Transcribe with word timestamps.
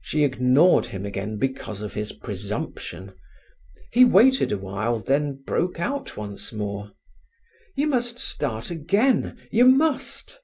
She 0.00 0.24
ignored 0.24 0.86
him 0.86 1.04
again 1.04 1.36
because 1.36 1.82
of 1.82 1.92
his 1.92 2.12
presumption. 2.14 3.12
He 3.92 4.02
waited 4.02 4.50
awhile, 4.50 4.98
then 4.98 5.42
broke 5.44 5.78
out 5.78 6.16
once 6.16 6.54
more. 6.54 6.92
"You 7.76 7.88
must 7.88 8.18
start 8.18 8.70
again—you 8.70 9.66
must. 9.66 10.40